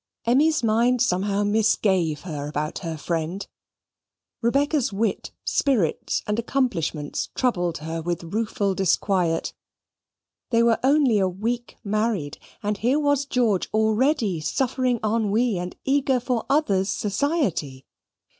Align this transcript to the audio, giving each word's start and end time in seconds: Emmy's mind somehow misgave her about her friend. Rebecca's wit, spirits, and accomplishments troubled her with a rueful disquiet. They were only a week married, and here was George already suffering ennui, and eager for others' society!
Emmy's 0.25 0.63
mind 0.63 0.99
somehow 0.99 1.43
misgave 1.43 2.21
her 2.21 2.47
about 2.47 2.79
her 2.79 2.97
friend. 2.97 3.45
Rebecca's 4.41 4.91
wit, 4.91 5.31
spirits, 5.45 6.23
and 6.25 6.39
accomplishments 6.39 7.29
troubled 7.35 7.77
her 7.77 8.01
with 8.01 8.23
a 8.23 8.25
rueful 8.25 8.73
disquiet. 8.73 9.53
They 10.49 10.63
were 10.63 10.79
only 10.83 11.19
a 11.19 11.29
week 11.29 11.77
married, 11.83 12.39
and 12.63 12.79
here 12.79 12.99
was 12.99 13.25
George 13.25 13.69
already 13.75 14.39
suffering 14.41 14.99
ennui, 15.03 15.59
and 15.59 15.75
eager 15.85 16.19
for 16.19 16.47
others' 16.49 16.89
society! 16.89 17.85